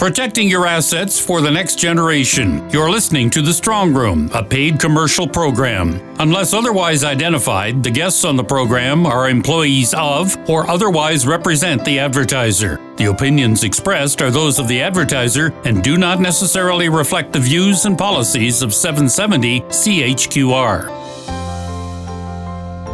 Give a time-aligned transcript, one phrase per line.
[0.00, 2.66] protecting your assets for the next generation.
[2.70, 6.00] You're listening to The Strong Room, a paid commercial program.
[6.18, 11.98] Unless otherwise identified, the guests on the program are employees of or otherwise represent the
[11.98, 12.80] advertiser.
[12.96, 17.84] The opinions expressed are those of the advertiser and do not necessarily reflect the views
[17.84, 20.99] and policies of 770 CHQR.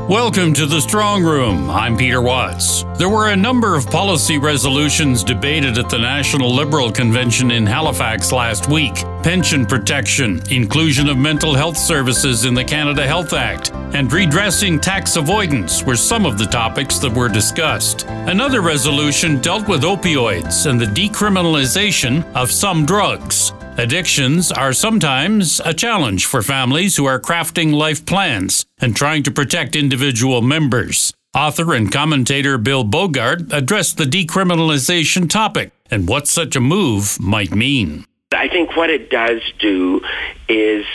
[0.09, 1.69] Welcome to the Strong Room.
[1.69, 2.85] I'm Peter Watts.
[2.97, 8.31] There were a number of policy resolutions debated at the National Liberal Convention in Halifax
[8.31, 8.95] last week.
[9.25, 15.17] Pension protection, inclusion of mental health services in the Canada Health Act, and redressing tax
[15.17, 18.07] avoidance were some of the topics that were discussed.
[18.07, 23.53] Another resolution dealt with opioids and the decriminalization of some drugs.
[23.79, 29.31] Addictions are sometimes a challenge for families who are crafting life plans and trying to
[29.31, 31.13] protect individual members.
[31.35, 37.55] Author and commentator Bill Bogart addressed the decriminalization topic and what such a move might
[37.55, 38.07] mean.
[38.33, 40.01] I think what it does do
[40.49, 40.87] is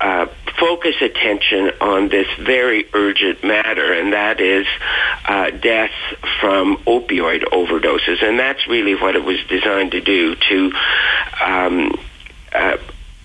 [0.00, 0.26] uh,
[0.58, 4.66] focus attention on this very urgent matter, and that is
[5.24, 5.94] uh, deaths
[6.40, 8.24] from opioid overdoses.
[8.24, 10.72] And that's really what it was designed to do to
[11.40, 11.92] um,
[12.54, 12.76] uh,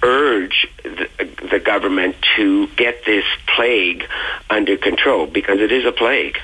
[0.01, 1.07] urge the,
[1.51, 4.05] the government to get this plague
[4.49, 6.37] under control because it is a plague.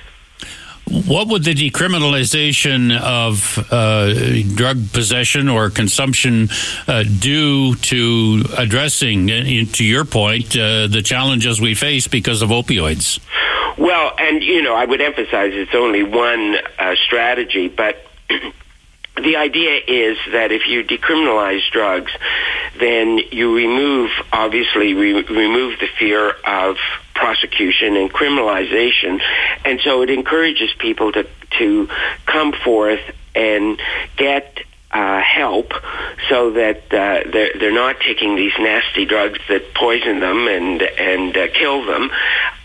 [1.08, 4.14] What would the decriminalization of uh,
[4.55, 6.50] drug possession or consumption
[6.88, 12.49] uh, do to addressing, uh, to your point, uh, the challenges we face because of
[12.49, 13.20] opioids?
[13.77, 17.97] Well, and you know, I would emphasize it's only one uh, strategy, but
[19.17, 22.11] the idea is that if you decriminalize drugs,
[22.80, 26.78] then you remove, obviously, re- remove the fear of
[27.14, 29.22] prosecution and criminalization,
[29.64, 31.28] and so it encourages people to
[31.59, 31.90] to
[32.26, 33.02] come forth
[33.34, 33.80] and
[34.17, 34.59] get
[34.95, 35.73] uh, help
[36.30, 41.36] so that uh, they're, they're not taking these nasty drugs that poison them and and
[41.36, 42.10] uh, kill them,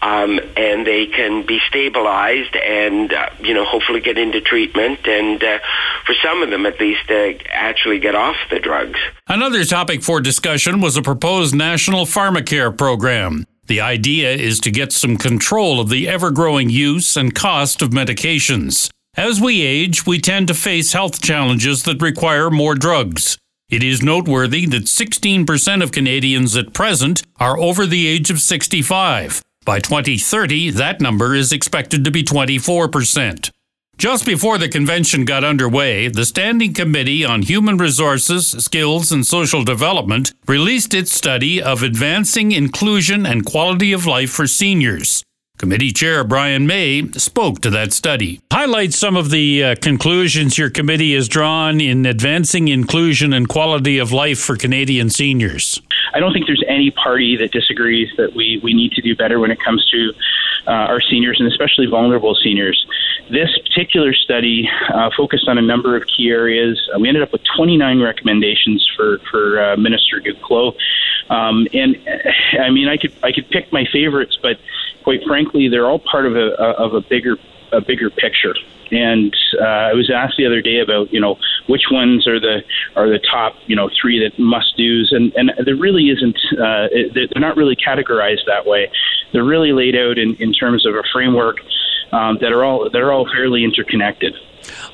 [0.03, 5.43] um, and they can be stabilized and uh, you know hopefully get into treatment and
[5.43, 5.59] uh,
[6.07, 8.99] for some of them at least uh, actually get off the drugs.
[9.29, 13.45] Another topic for discussion was a proposed national pharmacare program.
[13.67, 17.91] The idea is to get some control of the ever growing use and cost of
[17.91, 18.91] medications.
[19.17, 23.39] As we age, we tend to face health challenges that require more drugs.
[23.69, 29.43] It is noteworthy that 16% of Canadians at present are over the age of 65.
[29.67, 33.51] By 2030, that number is expected to be 24%.
[33.99, 39.63] Just before the convention got underway, the Standing Committee on Human Resources, Skills and Social
[39.63, 45.23] Development released its study of advancing inclusion and quality of life for seniors.
[45.61, 48.41] Committee Chair Brian May spoke to that study.
[48.51, 53.99] Highlight some of the uh, conclusions your committee has drawn in advancing inclusion and quality
[53.99, 55.83] of life for Canadian seniors.
[56.15, 59.39] I don't think there's any party that disagrees that we, we need to do better
[59.39, 60.13] when it comes to
[60.67, 62.87] uh, our seniors and especially vulnerable seniors.
[63.31, 66.91] This particular study uh, focused on a number of key areas.
[66.93, 70.75] Uh, we ended up with 29 recommendations for for uh, Minister Duclos,
[71.31, 71.97] um, and
[72.61, 74.59] I mean I could I could pick my favorites, but
[75.05, 77.37] quite frankly, they're all part of a of a bigger
[77.73, 78.55] a bigger picture.
[78.91, 81.39] And uh, I was asked the other day about you know
[81.69, 82.65] which ones are the
[82.97, 86.89] are the top you know three that must dos, and and there really isn't uh,
[87.15, 88.91] they're not really categorized that way.
[89.33, 91.61] They're really laid out in, in terms of a framework
[92.13, 94.35] um, that are all that are all fairly interconnected.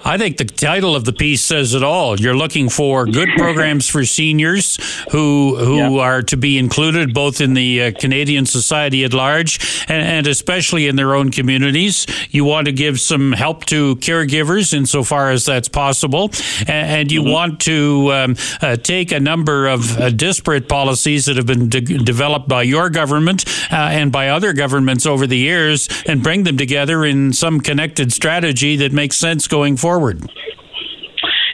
[0.05, 2.19] I think the title of the piece says it all.
[2.19, 4.79] You're looking for good programs for seniors
[5.11, 6.03] who who yeah.
[6.03, 10.87] are to be included both in the uh, Canadian society at large and, and, especially
[10.87, 12.07] in their own communities.
[12.31, 17.23] You want to give some help to caregivers insofar as that's possible, and, and you
[17.23, 17.33] mm-hmm.
[17.33, 21.81] want to um, uh, take a number of uh, disparate policies that have been de-
[21.81, 26.57] developed by your government uh, and by other governments over the years and bring them
[26.57, 30.29] together in some connected strategy that makes sense going forward.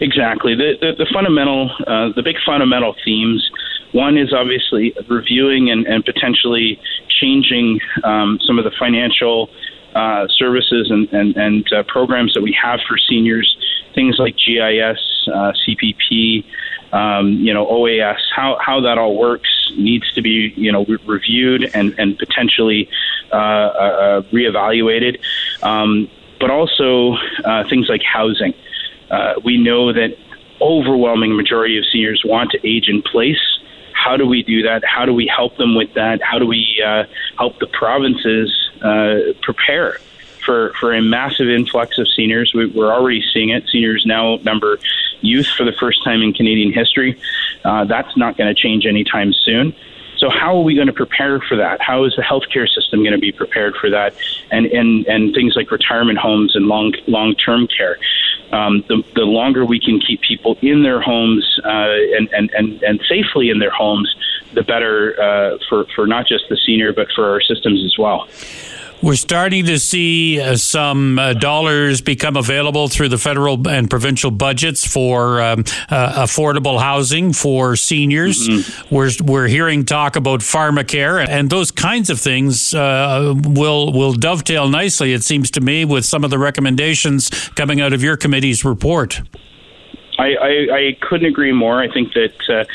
[0.00, 0.54] Exactly.
[0.54, 3.48] The, the, the fundamental, uh, the big fundamental themes.
[3.92, 9.48] One is obviously reviewing and, and potentially changing um, some of the financial
[9.94, 13.56] uh, services and, and, and uh, programs that we have for seniors,
[13.94, 14.98] things like GIS,
[15.28, 16.44] uh, CPP,
[16.92, 20.98] um, you know, OAS, how, how that all works needs to be, you know, re-
[21.06, 22.88] reviewed and, and potentially
[23.32, 25.20] uh, uh, reevaluated.
[25.62, 26.10] Um,
[26.42, 28.52] but also uh, things like housing.
[29.08, 30.18] Uh, we know that
[30.60, 33.38] overwhelming majority of seniors want to age in place.
[33.92, 34.84] How do we do that?
[34.84, 36.20] How do we help them with that?
[36.20, 37.04] How do we uh,
[37.38, 38.50] help the provinces
[38.82, 39.98] uh, prepare
[40.44, 42.52] for, for a massive influx of seniors?
[42.52, 43.68] We, are already seeing it.
[43.68, 44.80] Seniors now number
[45.20, 47.20] youth for the first time in Canadian history.
[47.64, 49.76] Uh, that's not going to change anytime soon.
[50.22, 51.80] So how are we going to prepare for that?
[51.80, 54.14] How is the healthcare system going to be prepared for that?
[54.52, 57.98] And and and things like retirement homes and long long term care.
[58.52, 62.82] Um, the, the longer we can keep people in their homes uh, and, and, and,
[62.82, 64.14] and safely in their homes,
[64.52, 68.28] the better uh, for, for not just the senior, but for our systems as well.
[69.02, 74.30] We're starting to see uh, some uh, dollars become available through the federal and provincial
[74.30, 78.48] budgets for um, uh, affordable housing for seniors.
[78.48, 78.94] Mm-hmm.
[78.94, 84.68] We're we're hearing talk about pharmacare and those kinds of things uh, will will dovetail
[84.68, 85.12] nicely.
[85.12, 89.20] It seems to me with some of the recommendations coming out of your committee's report.
[90.16, 91.82] I, I, I couldn't agree more.
[91.82, 92.66] I think that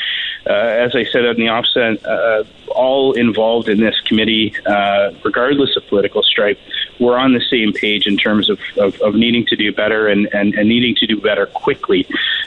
[0.48, 5.76] uh, as I said on the offset, uh, all involved in this committee, uh, regardless
[5.76, 6.58] of political stripe,
[6.98, 10.26] we're on the same page in terms of, of, of needing to do better and,
[10.34, 12.06] and, and, needing to do better quickly.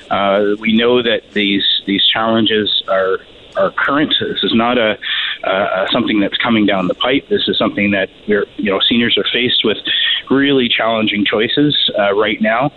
[0.09, 3.19] Uh, we know that these these challenges are
[3.56, 4.13] are current.
[4.19, 4.97] This is not a
[5.43, 7.27] uh, something that's coming down the pipe.
[7.29, 9.77] This is something that we're you know seniors are faced with
[10.29, 12.71] really challenging choices uh, right now.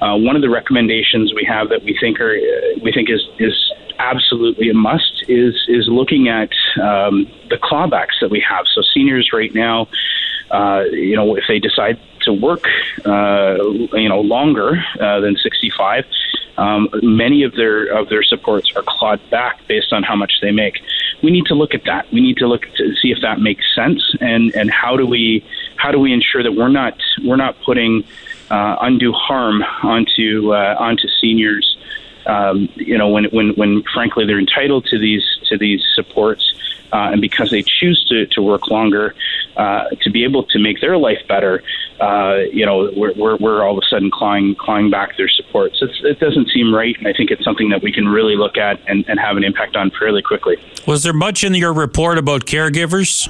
[0.00, 3.22] Uh, one of the recommendations we have that we think are uh, we think is
[3.38, 6.50] is absolutely a must is is looking at
[6.82, 8.66] um, the clawbacks that we have.
[8.74, 9.88] So seniors right now,
[10.50, 12.64] uh, you know, if they decide to work,
[13.04, 13.56] uh,
[13.94, 16.04] you know, longer uh, than 65,
[16.58, 20.52] um, many of their of their supports are clawed back based on how much they
[20.52, 20.82] make.
[21.22, 22.10] We need to look at that.
[22.12, 25.44] We need to look to see if that makes sense, and and how do we
[25.76, 28.04] how do we ensure that we're not we're not putting
[28.50, 31.76] uh, undue harm onto uh, onto seniors
[32.26, 36.54] um, you know, when, when, when frankly they're entitled to these to these supports,
[36.92, 39.14] uh, and because they choose to, to work longer,
[39.56, 41.62] uh, to be able to make their life better,
[42.00, 45.78] uh, you know, we're, we're, we're, all of a sudden clawing, clawing back their supports.
[45.80, 48.56] So it doesn't seem right, and I think it's something that we can really look
[48.56, 50.56] at and, and have an impact on fairly quickly.
[50.86, 53.28] Was there much in your report about caregivers?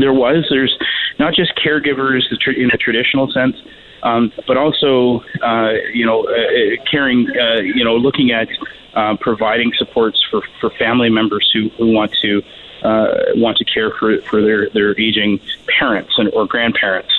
[0.00, 0.44] There was.
[0.50, 0.76] There's
[1.18, 2.22] not just caregivers
[2.56, 3.56] in a traditional sense
[4.04, 8.48] um, but also uh, you know uh, caring, uh, you know, looking at
[8.94, 12.42] uh, providing supports for, for family members who, who want to
[12.82, 15.40] uh, want to care for for their their aging
[15.78, 17.12] parents and or grandparents.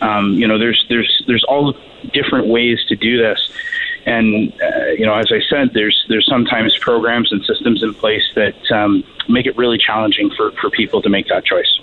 [0.00, 1.74] Um, you know, there's there's there's all
[2.12, 3.50] different ways to do this.
[4.06, 8.22] And uh, you know, as I said, there's there's sometimes programs and systems in place
[8.36, 11.78] that um, make it really challenging for, for people to make that choice.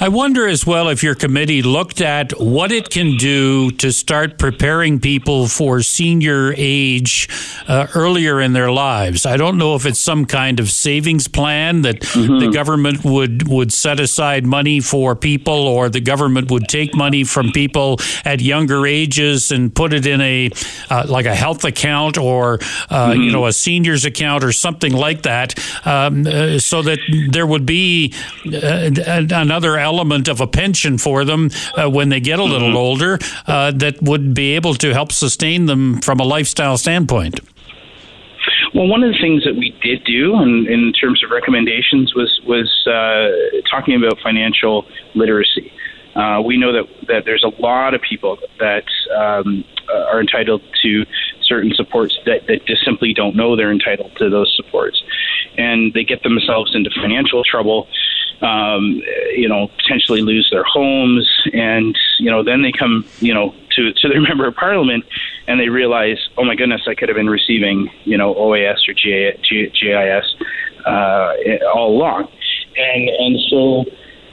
[0.00, 4.38] I wonder as well if your committee looked at what it can do to start
[4.38, 7.28] preparing people for senior age
[7.68, 9.26] uh, earlier in their lives.
[9.26, 12.38] I don't know if it's some kind of savings plan that mm-hmm.
[12.40, 17.24] the government would, would set aside money for people, or the government would take money
[17.24, 20.50] from people at younger ages and put it in a
[20.90, 22.54] uh, like a health account or
[22.90, 23.22] uh, mm-hmm.
[23.22, 26.98] you know a seniors account or something like that, um, uh, so that
[27.30, 28.14] there would be
[28.46, 28.90] uh,
[29.30, 32.76] another element of a pension for them uh, when they get a little mm-hmm.
[32.76, 37.40] older uh, that would be able to help sustain them from a lifestyle standpoint.
[38.74, 42.40] Well, one of the things that we did do, in, in terms of recommendations, was
[42.46, 43.28] was uh,
[43.70, 45.72] talking about financial literacy.
[46.14, 48.84] Uh, we know that that there's a lot of people that
[49.16, 51.06] um, are entitled to
[51.42, 55.02] certain supports that, that just simply don't know they're entitled to those supports
[55.56, 57.88] and they get themselves into financial trouble.
[58.40, 59.00] Um,
[59.36, 63.92] you know, potentially lose their homes, and you know, then they come, you know, to
[63.92, 65.04] to their member of parliament,
[65.46, 68.94] and they realize, oh my goodness, I could have been receiving, you know, OAS or
[68.94, 70.34] GIS
[70.86, 72.28] uh, all along,
[72.76, 73.84] and and so.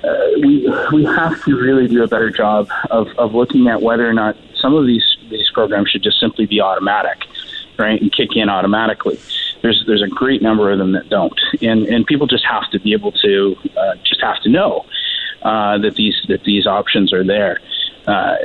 [0.10, 4.10] Uh, we we have to really do a better job of, of looking at whether
[4.10, 7.25] or not some of these these programs should just simply be automatic,
[7.78, 9.20] right, and kick in automatically
[9.62, 12.80] there's there's a great number of them that don't, and and people just have to
[12.80, 14.86] be able to uh, just have to know
[15.42, 17.60] uh, that these that these options are there.
[18.08, 18.38] Uh,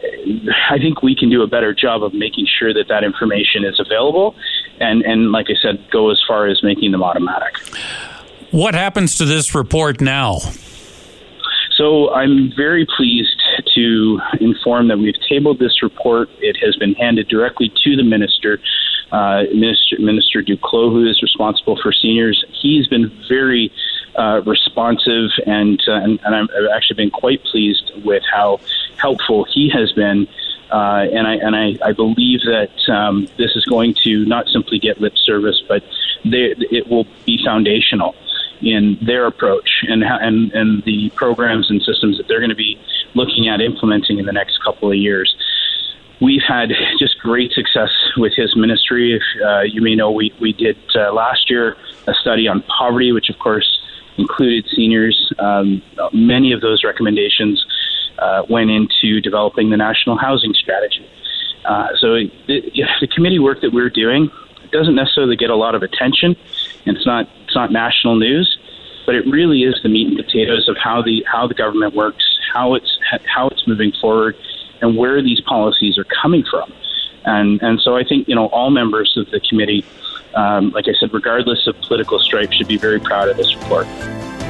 [0.71, 3.79] I think we can do a better job of making sure that that information is
[3.79, 4.35] available,
[4.81, 7.59] and and like I said, go as far as making them automatic.
[8.51, 10.39] What happens to this report now?
[11.77, 13.43] So I'm very pleased
[13.75, 16.29] to inform that we've tabled this report.
[16.39, 18.61] It has been handed directly to the minister
[19.13, 22.45] uh, Minister, Minister Duclos, who is responsible for seniors.
[22.61, 23.71] He's been very
[24.17, 28.59] uh, responsive, and, uh, and, and I've actually been quite pleased with how
[28.97, 30.27] helpful he has been.
[30.71, 34.79] Uh, and I and I, I believe that um, this is going to not simply
[34.79, 35.85] get lip service, but
[36.25, 38.17] they, it will be foundational
[38.65, 42.79] in their approach and and and the programs and systems that they're going to be
[43.15, 45.35] looking at implementing in the next couple of years.
[46.21, 49.21] we've had just great success with his ministry.
[49.45, 53.29] Uh, you may know, we, we did uh, last year a study on poverty, which
[53.31, 53.81] of course
[54.17, 55.33] included seniors.
[55.39, 57.65] Um, many of those recommendations
[58.19, 61.09] uh, went into developing the national housing strategy.
[61.65, 62.15] Uh, so
[62.47, 64.31] the, the committee work that we're doing
[64.71, 66.37] doesn't necessarily get a lot of attention,
[66.87, 68.59] it's not it's not national news,
[69.07, 72.25] but it really is the meat and potatoes of how the how the government works,
[72.53, 74.37] how it's how it's moving forward,
[74.81, 76.73] and where these policies are coming from.
[77.25, 79.85] And and so I think you know all members of the committee,
[80.35, 83.87] um, like I said, regardless of political stripe, should be very proud of this report.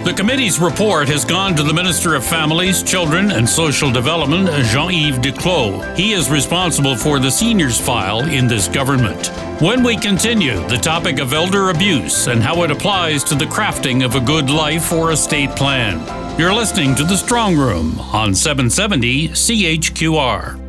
[0.05, 4.91] The committee's report has gone to the Minister of Families, Children and Social Development, Jean
[4.91, 5.97] Yves Duclos.
[5.97, 9.29] He is responsible for the seniors file in this government.
[9.63, 14.05] When we continue, the topic of elder abuse and how it applies to the crafting
[14.05, 15.99] of a good life or estate plan.
[16.39, 20.64] You're listening to The Strong Room on 770 CHQR.